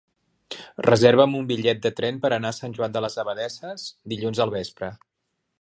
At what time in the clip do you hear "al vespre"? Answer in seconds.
4.47-4.95